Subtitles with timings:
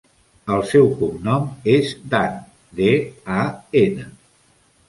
[0.53, 1.45] El seu cognom
[1.75, 2.41] és Dan:
[2.81, 2.91] de,
[3.37, 3.45] a,
[3.87, 4.09] ena.